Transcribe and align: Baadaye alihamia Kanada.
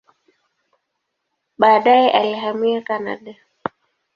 Baadaye 1.59 2.11
alihamia 2.13 2.81
Kanada. 2.81 3.35